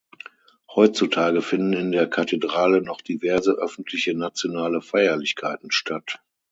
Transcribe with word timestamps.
Heutzutage 0.73 1.43
finden 1.43 1.73
in 1.73 1.91
der 1.91 2.09
Kathedrale 2.09 2.81
noch 2.81 3.01
diverse 3.01 3.51
öffentliche 3.51 4.15
nationale 4.15 4.81
Feierlichkeiten 4.81 5.69
statt. 5.69 6.19